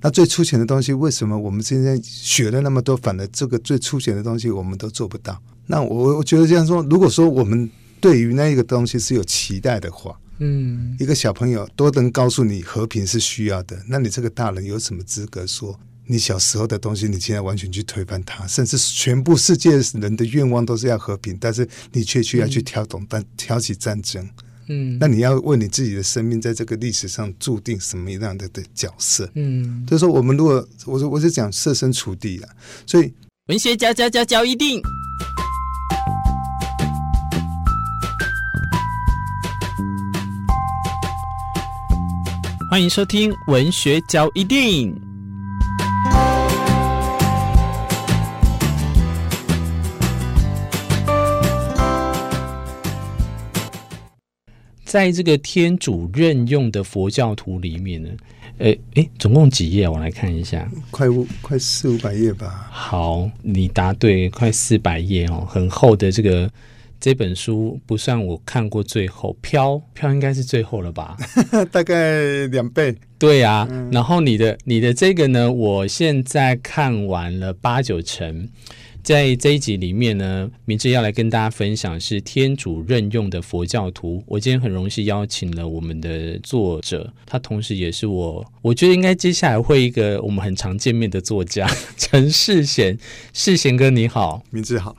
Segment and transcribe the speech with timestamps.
[0.00, 5.40] 那最粗浅的东西，为什么我们今天学了那么多，反而这个最粗浅的东西我们都做不到？
[5.66, 7.68] 那我我觉得这样说，如果说我们
[8.00, 18.46] 对于那一个东西是有期待的话，嗯，一个小朋友都能告诉你和平是需要的，那你这个大人有什么资格说你小时候的东西，你现在完全去推翻它？
[18.46, 24.26] 甚至全部世界人的愿望都是要和平，但是你却需要去挑动、但挑起战争。
[24.68, 29.30] 嗯，那你要为你自己的生命在这个历史上注定什么样的的角色？
[29.34, 32.48] 嗯，就是说，我们如果我说我是讲设身处地了，
[32.86, 33.12] 所以
[33.46, 34.82] 文学家家家教一定，
[42.70, 45.07] 欢迎收听文学嚼一定。
[54.88, 58.08] 在这个天主任用的佛教徒里面呢，
[58.56, 59.86] 诶，诶，总共几页？
[59.86, 62.66] 我来看一下，快五快四五百页吧。
[62.72, 66.50] 好，你答对，快四百页哦，很厚的这个
[67.00, 71.16] 这本书不算我看过最后，飘飘应该是最后了吧？
[71.70, 72.94] 大概两倍。
[73.18, 78.48] 对啊，嗯、然后你的你的这个呢，我现在看完了八九成。
[79.00, 84.22] 在这一集里面呢，明志要来跟大家分享是天主任用的佛教徒。
[84.26, 92.98] 我今天很荣幸邀请了我们的作者，他同时也是我，我觉得应该接下来会一个我们很常见面的作家 陈世贤。
[93.32, 94.94] 世贤哥你好，明志好，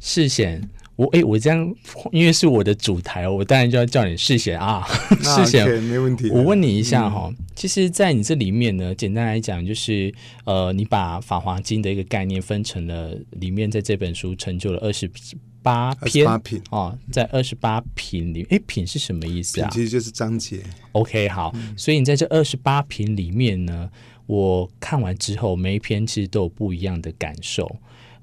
[0.00, 0.68] 世贤。
[1.00, 1.74] 我哎，我这样，
[2.12, 4.86] 因为是我的主台，我当然就要叫你世贤啊，
[5.24, 6.28] 世贤，没问题。
[6.28, 10.12] 我问你一下哈，嗯、其实，在你这里面呢，简单来讲，就是
[10.44, 15.10] 呃，你把《法华经》的一个概念分成了里面，在这本书成就了二十
[15.62, 19.70] 八篇八品哦，在二十八品里，哎，品是什么意思啊？
[19.72, 20.60] 其实就是章节。
[20.92, 23.88] OK，好，嗯、所以你在这二十八品里面呢，
[24.26, 27.74] 我看完之后，每一篇其实都有不一样的感受。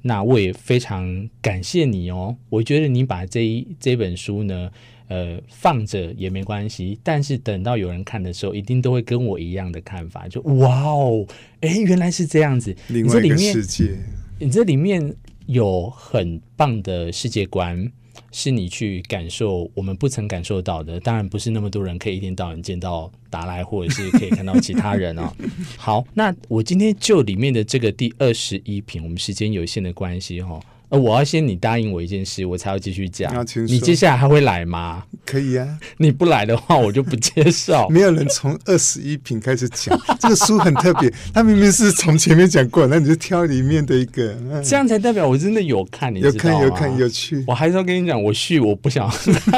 [0.07, 4.71] 那我也非常感谢你哦，我觉得你把这一这本书呢，
[5.09, 11.27] 呃，放着也没关系，但是等到有人看的时候，一定都会跟我一样的看法，就哇哦，
[11.59, 13.97] 哎，原来是这样子，另外一个世界，
[14.39, 15.13] 你这里面
[15.45, 17.91] 有很棒的世界观。
[18.31, 25.31] 是你去感受我们不曾感受到的，当然不是那么多人可以一天到晚见到达赖，或者是可以看到其他人哦。
[25.77, 33.33] 好，那我今天就里面的这个第二十一品，我们时间有限的关系哈、呃，我要先你答应我一件事，我才要继续讲。
[33.67, 35.03] 你接下来还会来吗？
[35.25, 37.87] 可以啊， 你不来的话，我就不介绍。
[37.91, 46.21] 没有人从二十一品开始讲， 这个书很特别，他明明是从前面讲过，那你就挑里面的一个，嗯、这样才代表我真的有看，你？
[46.21, 47.43] 有看有看有趣。
[47.45, 49.11] 我还是要跟你讲，我续我不想，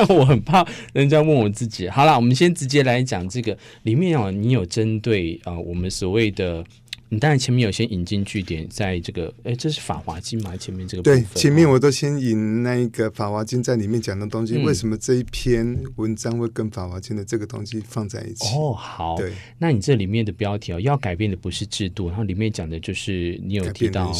[0.10, 1.88] 我很怕人家问我自己。
[1.88, 6.64] 好了，我们先直接来讲这个里面哦，你有针对啊、呃，我们所谓的。
[7.10, 10.56] 你当然前面有先引经据典，在这个，哎，这是《法华经》吗？
[10.56, 18.56] 前面这个对，前面我都先引那一个《法华经》在里面讲的东西，嗯、为什么这一篇文章会跟《法华经》的这个东西放在一起？
[18.56, 24.14] 哦，好，对，那你这里面的标题哦，要改变的不是制度，然后里面讲的就是你有提到。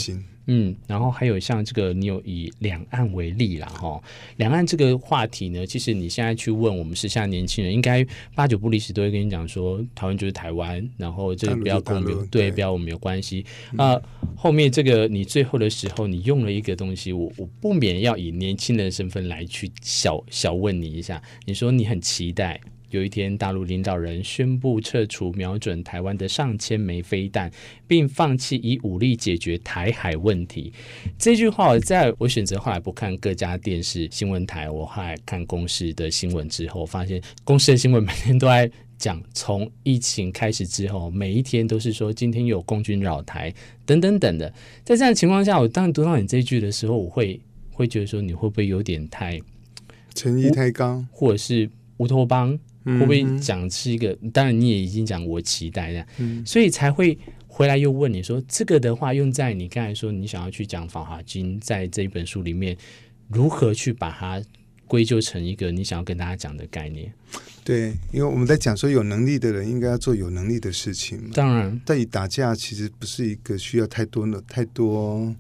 [0.52, 4.02] 嗯，然后还有像这个，你有以两岸为例啦，哈，
[4.38, 13.46] 两岸这个话题呢，其实你现在去问我们时下年轻人，应该八九不离十都会跟你讲说，台湾就是台湾，然后这个不要跟我们有对，不要我们有关系。
[13.78, 14.04] 啊、呃，
[14.36, 22.60] 后面这个你最后的时候，你用了一个东西，我我不免要以年轻人的身份来去小小问你一下，你说你很期待。
[22.92, 27.52] 有一天，大陆领导人宣布撤除瞄准台湾的上千枚飞弹，
[27.88, 30.74] 并放弃以武力解决台海问题。
[31.18, 43.54] 这句话，在我选择后来不看各家电视新闻台，我后来看公司的新闻之后，发现公司的新闻每天都在讲，从疫情开始之后，每一天都是说今天有共军扰台
[43.86, 44.52] 等等等的。
[44.84, 47.40] 在这样的情况下，我当你读到你这句的时候，我会
[47.72, 49.40] 会觉得说，你会不会有点太
[50.16, 52.60] 诚意太高，或者是乌托邦？
[52.86, 54.18] 会不会讲是一个？
[54.32, 57.18] 当然你也已经讲我期待这样，嗯、所以才会
[57.48, 62.76] 回来又问你说这个的话用在你刚才说你想要去讲《法华经》在这一本书里面
[63.28, 64.42] 如何去把它
[64.88, 67.12] 归咎成一个你想要跟大家讲的概念？
[67.64, 71.30] 对，因为我们在讲说有能力的人应该要做有能力的事情嘛。
[71.34, 75.36] 当然，但以打架其实不是一个需要太多的太多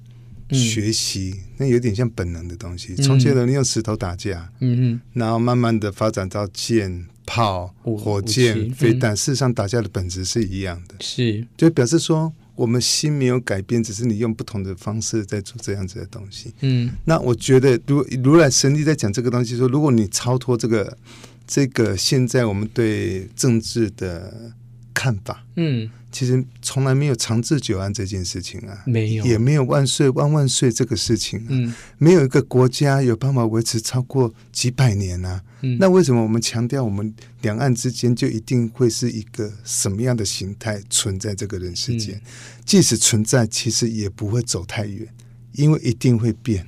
[0.51, 2.93] 学习，嗯、那有点像本能的东西。
[2.97, 7.07] 从前人用石头打架，嗯嗯，然后慢慢的发展到剑。
[7.29, 11.45] 炮、火箭、飞弹，事实上打架的本质是一样的，是。
[11.55, 16.51] 就表示说我们心没有改变，只是你用不同的方式在做这样子的东西。
[16.61, 20.97] 嗯，那我觉得如如来神力在讲这个东西，说如果你超脱这个
[21.45, 24.51] 这个现在我们对政治的
[24.99, 37.13] 看法，嗯，其实从来没有长治久安这件事情啊，没有，也没有万岁万万岁这个事情啊，嗯，没有一个国家有办法维持超过几百年啊，嗯，那为什么我们强调我们
[37.43, 42.15] 两岸之间就一定会是一个什么样的形态存在这个人世间？
[42.15, 42.21] 嗯，
[42.65, 45.07] 即使存在，其实也不会走太远，
[45.53, 46.67] 因为一定会变。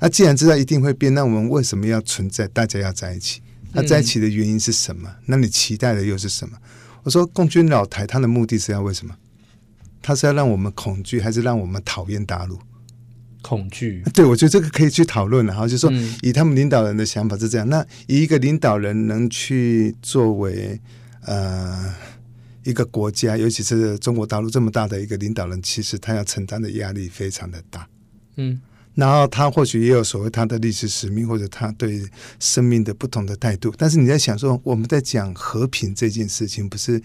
[0.00, 2.48] 那既然知道一定会变，那我们为什么要存在？
[2.48, 3.42] 大家要在一起？
[3.72, 5.14] 那在一起的原因是什么？
[5.26, 6.56] 那你期待的又是什么？
[7.02, 9.14] 我说共军老台，他的目的是要为什么？
[10.00, 12.58] 他是要让我们恐惧，还是让我们讨厌大陆？
[13.42, 14.02] 恐惧。
[14.14, 15.92] 对，我觉得这个可以去讨论然后，就是说
[16.22, 17.68] 以他们领导人的想法是这样。
[17.68, 20.80] 那以一个领导人能去作为
[21.24, 21.94] 呃
[22.64, 27.88] 一个国家，尤其是中国大陆这么大的一个领导人，其实他要承担的压力非常的大。
[28.36, 28.60] 嗯。
[28.98, 32.04] 然后他或许也有所谓他的历史使命，或者他对
[32.40, 33.72] 生命的不同的态度。
[33.78, 37.00] 但是你在想说，我们在讲和平这件事情，不是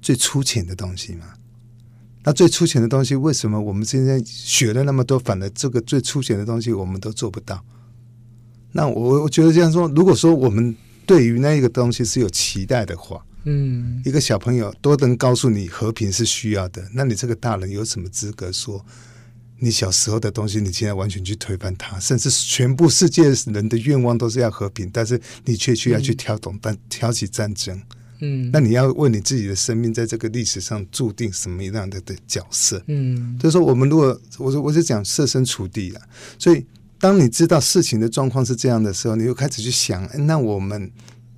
[0.00, 1.26] 最粗浅的东西吗？
[2.22, 7.64] 那最粗浅的东西，为什么我们现在学了那么多，反而这个最粗浅的东西我们都做不到？
[8.70, 10.72] 那我我觉得这样说，如果说我们
[11.04, 18.86] 对于那一个东西是有期待的话，嗯，一个小朋友都能告诉你和平是需要的，那你这个大人有什么资格说？
[19.60, 27.80] 你小时候的东西，你现在完全去推翻它，甚至全部世界人的愿望都是要和平，但是你却需要去挑动、但挑起战争。
[28.20, 32.82] 嗯，那你要为你自己的生命在这个历史上注定什么样的的角色？
[32.86, 36.00] 嗯，就是说，我们如果我说我是讲设身处地了，
[36.38, 36.64] 所以
[36.98, 40.90] 当你知道事情的状况是这样的时候，你又开始去想，那我们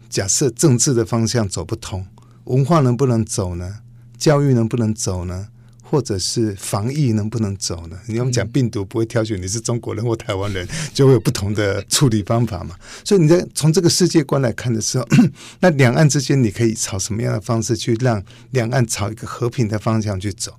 [0.09, 2.07] 假设政治的方向走不通，
[2.45, 3.81] 文化能不能走呢？
[4.17, 5.49] 教育能不能走呢？
[5.91, 7.99] 或者是防疫能不能走呢？
[8.07, 12.77] 你要讲病毒不会挑选你是中国人或台湾人， 就会有不同的处理方法嘛。
[13.05, 15.05] 所以你在从这个世界观来看的时候，
[15.59, 18.23] 那两岸之间你可以朝什么样的方式去让
[18.53, 20.55] 两岸朝一个和平的方向去走？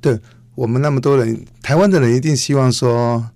[0.00, 0.16] 对
[0.54, 3.28] 我们那么多人，台湾的人一定希望说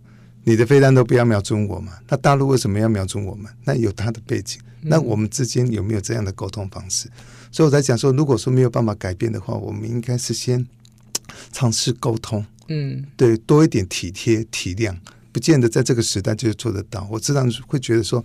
[0.44, 1.94] 你的飞弹都不要瞄准我嘛。
[2.08, 3.50] 那大陆为什么要瞄准我们？
[3.64, 4.60] 那有它的背景。
[4.82, 7.08] 那我们之间有没有这样的沟通方式？
[7.50, 10.64] 所以我在讲说，如果说没有办法改变的话，我们应该是先。
[11.52, 14.96] 尝试沟通，嗯，对，多一点体贴体谅，
[15.32, 17.06] 不见得在这个时代就做得到。
[17.10, 18.24] 我知道会觉得说，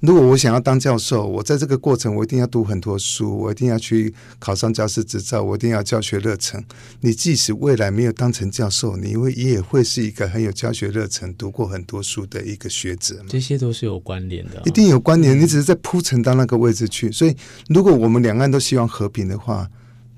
[0.00, 6.64] 如果我想要当教授，我在这个过程我一定要读很多书，我一定要去考上教师执照，我一定要教学热忱。
[7.00, 13.24] 你即使未来没有当成教授，你会也会是一个很有教学热忱、读过很多书的一个学者。
[13.28, 15.38] 这些都是有关联的，哦，一定有关联。
[15.38, 17.12] 你只是在铺陈到那个位置去。
[17.12, 17.36] 所以，
[17.68, 19.68] 如果我们两岸都希望和平的话。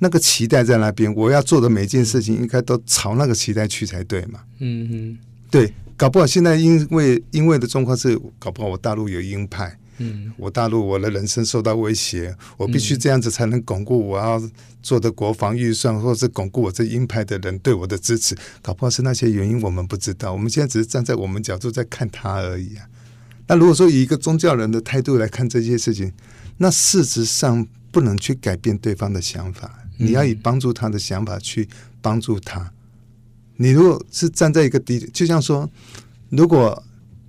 [0.05, 4.41] 那个期待在那边，我要做的每件事情应该都朝那个期待去才对嘛。
[4.59, 5.19] 嗯嗯，
[5.51, 14.39] 对，搞不好现在因为因为的状况是，搞不好我大陆有鹰派，嗯，我大陆我的人生受到威胁，我必须这样子才能巩固我要
[14.83, 18.37] 做的国防预算，或者是巩固我这鹰派的人对我的支持。
[18.61, 20.35] 搞不好是那些原因，我们不知道。
[20.35, 22.85] 我们现在只是站在我们角度在看他而已啊。
[23.47, 26.13] 那如果说以一个宗教人的态度来看这些事情，
[26.59, 29.81] 那事实上不能去改变对方的想法。
[29.97, 31.69] 你要以帮助他的想法去
[32.01, 32.73] 帮助他。
[33.57, 35.71] 你如果是站在一个低，就像说，
[36.31, 36.83] 如果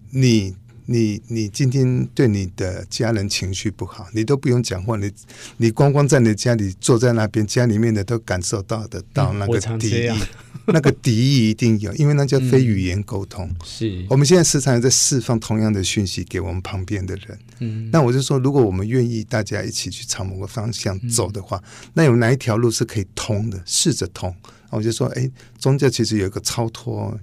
[0.09, 0.56] 你
[0.86, 5.12] 你你今天对你的家人情绪不好，你都不用讲话，你
[5.58, 10.10] 你光光在你家里坐在那边，家里面的都感受到得到那个敌意。
[10.68, 13.46] 那个敌意一定有，因为那叫非语言沟通。
[13.48, 17.38] 嗯、是，我们现在时常在释放同样的讯息给我们旁边的人。
[17.60, 23.62] 嗯，那我就说，如果我们愿意大家一起去朝某个方向走的话，嗯、那有哪一条路是可以通的？
[23.63, 24.36] 试着通。
[24.72, 27.15] 我就说，哎，宗教其实有一个超脱、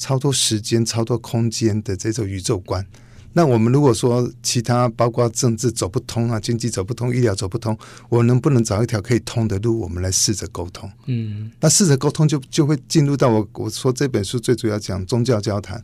[0.00, 2.84] 超脱时间、超脱空间的这种宇宙观。
[3.32, 7.78] 那我们如果说其他包括政治走不通啊，经济走不通，医疗走不通，
[8.08, 9.78] 我能不能找一条可以通的路？
[9.78, 10.90] 我们来试着沟通。
[11.06, 15.80] 嗯，那试着沟通就就会进入到我我说这本书最主要讲宗教交谈。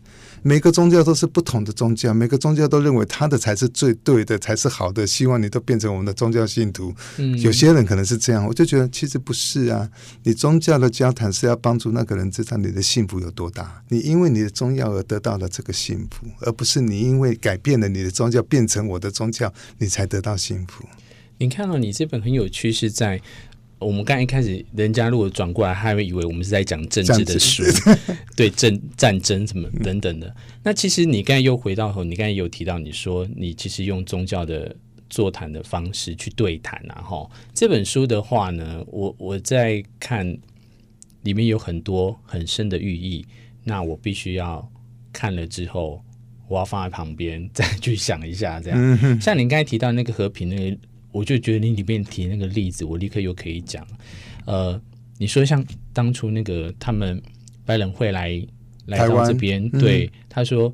[0.47, 5.05] 每个宗教都是不同的宗教，每个宗教都认为他的才是最对的，才是好的。
[5.05, 6.95] 希望你都变成我们的宗教信徒。
[7.17, 9.91] 嗯，有些人可能是这样，我就觉得其实不是啊。
[10.23, 17.35] 你宗教的交谈是要帮助那个人知道你的幸福有多大，你因为你的宗教而得到了这个幸福，而不是你因为。
[17.35, 20.85] 改变了你的宗教，变成我的宗教，你才得到幸福。
[21.39, 23.21] 你看到你这本很有趣，是在
[23.79, 27.63] 我们刚一开始，人家如果转过来，他会以为我们是在讲政治的书，
[28.35, 30.35] 对政战争什么等等的。
[30.63, 34.75] 那其实你刚才又回到后，你刚才有提到，你说你其实用宗教的
[35.11, 37.03] 座谈的方式去对谈啊。
[37.03, 40.37] 后，这本书的话呢，我我在看
[41.23, 43.27] 里面有很多很深的寓意，
[43.65, 44.71] 那我必须要
[45.13, 46.03] 看了之后。
[46.49, 49.21] 我要放在旁边再去想一下，这样。
[49.21, 50.79] 像您刚才提到那个和平，那个
[51.17, 53.87] 我就觉得你里面提那个例子，我立刻又可以讲。
[54.45, 54.81] 呃，
[55.19, 57.21] 你说像当初那个他们
[57.65, 58.47] 白人会来
[58.87, 60.73] 来到这边，对、嗯、他说。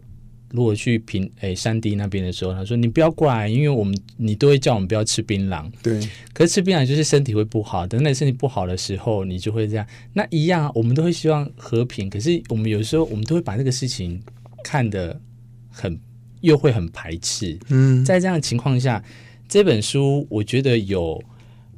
[0.54, 5.64] 如果去平诶山地那边的时候，他说你不要过来，因为我们你都会叫我们不要吃槟榔。
[5.82, 5.98] 对，
[6.34, 9.86] 可是吃槟榔就是身体会不好，等等身体不好的时候，你就会这样。
[10.12, 14.22] 那一样，我们都会希望和平，可是我们有时候我们都会把这个事情
[14.62, 15.18] 看得
[15.70, 15.98] 很，
[16.42, 17.58] 又会很排斥。
[17.70, 19.02] 嗯，在这样的情况下，
[19.52, 21.22] 这本书我觉得有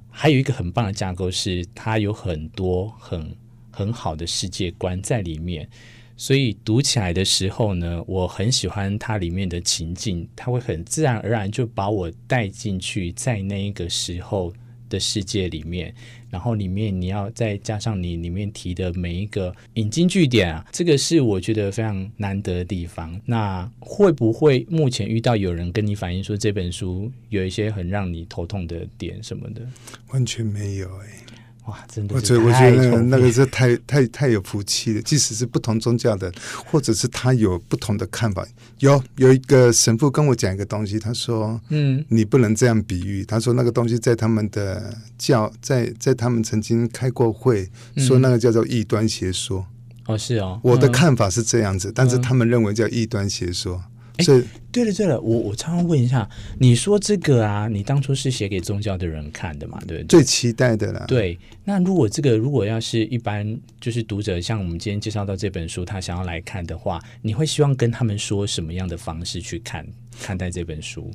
[0.09, 3.37] 还有一个很棒的架构，是它有很多很
[3.73, 5.69] 很好的世界观在里面。
[6.16, 14.52] 所以读起来的时候呢，我很喜欢它里面的情境，它会很自然而然就把我带进去，在那一个时候
[14.94, 15.92] 的世界里面。
[16.30, 23.20] 然后里面你要再加上你里面提的每一个引经据典啊，这个是我觉得非常难得的地方。
[23.24, 29.64] 那会不会目前遇到有人跟你反映说这本书有一些很让你头痛的点什么的？
[30.08, 31.24] 完全没有哎、欸。
[31.66, 32.14] 哇，真的！
[32.14, 35.02] 我觉得，我觉得那个那个是太太太有福气了。
[35.02, 36.30] 即使是不同宗教的，
[36.66, 38.47] 或者是他有不同的看法。
[38.80, 49.64] 有有一个神父跟我讲一个东西，他说：“嗯，你不能这样比喻。”他说那个东西在他们的教，在在他们曾经开过会，说那个叫做异端邪说。
[50.06, 50.61] 哦，是哦。
[50.62, 53.83] 我的看法是这样子，但是他们认为叫异端邪说。
[54.21, 56.28] 所以，对了对了，我我常常问一下，
[56.59, 59.78] 你说这个啊，你当初是写给宗教的人看的嘛？
[59.88, 60.04] 对不对？
[60.04, 61.04] 最期待的啦。
[61.09, 69.87] 对，那如果这个如果要是一般就是读者，像我们今天介绍到这本书，他想要来看的话，你会希望跟他们说什么样的方式去看
[70.21, 71.11] 看待这本书？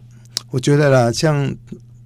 [0.49, 1.55] 我觉得啦，像。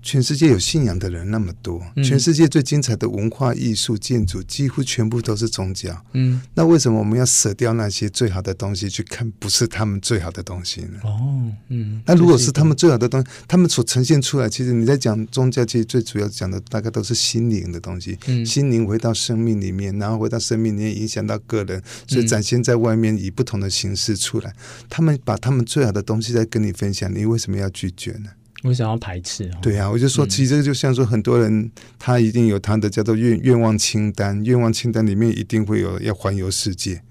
[0.04, 6.06] 全世界有信仰的人那么多，嗯、全世界最精彩的文化艺术、建筑几乎全部都是宗教。
[6.12, 11.00] 嗯，那为什么我们要舍掉那些最好的东西去看不是他们最好的东西呢？
[11.04, 18.20] 哦，嗯，那如果是他们最好的东西，他们所呈现出来，其实你在讲宗教，其实最主要讲的大概都是心灵的东西。
[18.28, 24.54] 嗯，心灵回到生命里面，然后回到生命里面影响到个人，所以展现在外面以不同的形式出来。
[24.90, 28.30] 他们把他们最好的东西在跟你分享，你为什么要拒绝呢？
[28.64, 29.52] 为什么要排斥？
[29.62, 37.04] 对啊，我就说，其实就像说，很多人他一定有他的叫做愿愿望清单，愿望清单里面一定会有要环游世界。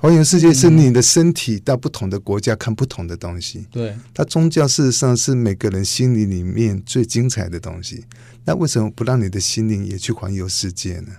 [0.00, 3.66] 环游世界是你的身体到不同的国家看不同的东西。
[3.70, 8.04] 对，他宗教事实上是每个人心灵里面最精彩的东西。
[8.44, 11.12] 那为什么不让你的心灵也去环游世界呢？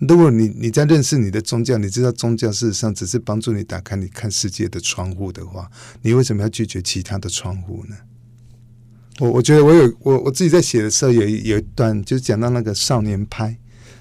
[0.00, 5.70] 如果你你在认识你的宗教，你知道宗教事实上只是帮助你打开你看世界的窗户的话，
[6.02, 7.96] 你为什么要拒绝其他的窗户呢？
[9.20, 13.56] 我我觉得我有我我自己在写的时候有有一段就是讲到那个少年派，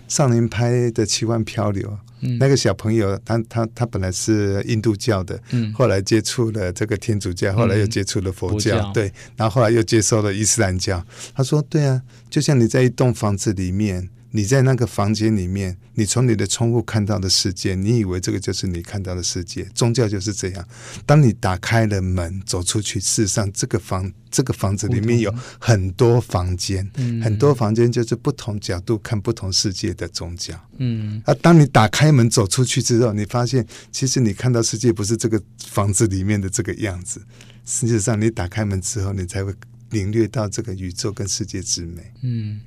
[0.07, 11.01] 少年派的奇幻漂流，嗯、那个小朋友他他他本来是印度教的，嗯、后来接触了这个天主教，后来又接触了佛教，嗯、佛教对，然后后来又接受了伊斯兰教。
[11.33, 19.63] 他说：“对啊，就像你在一栋房子里面。”你在那个房间里面，你从你的窗户看到的世界，你以为这个就是你看到的世界。
[19.73, 20.67] 宗教就是这样，
[21.05, 30.53] 当你打开了门走出去，事实上这个房这个房子里面有很多房间，嗯、很多房间就是不同角度看不同世界的宗教。
[30.79, 37.21] 嗯，啊，当你打开门走出去之后，你发现其实你看到世界不是这个房子里面的这个样子。
[37.65, 39.53] 实际上，你打开门之后，你才会
[39.91, 42.11] 领略到这个宇宙跟世界之美。
[42.21, 42.59] 嗯。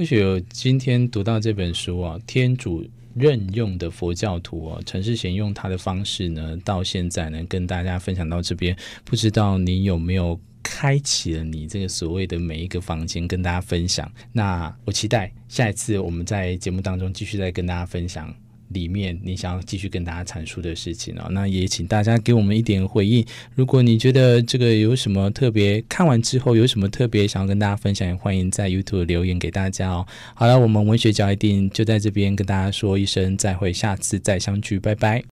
[0.00, 2.82] 或许有今天读到这本书啊，天主
[3.14, 14.10] 任用的佛教徒哦，陈世贤用他的方式呢，到现在呢，跟大家分享到这边，不知道你有没有开启了你这个所谓的每一个房间，跟大家分享。
[14.32, 18.34] 那我期待下一次我们在节目当中继续再跟大家分享。
[18.70, 23.24] 里面你想要继续跟大家阐述的事情哦，那也请大家给我们一点回应。
[23.54, 30.06] 如果你觉得这个有什么特别，看完之后有什么特别想要跟大家分享，也欢迎在 YouTube 留言给大家哦。
[30.34, 35.22] 好了，我们文学角一定就在这边跟大家说一声再会，下次再相聚，拜拜。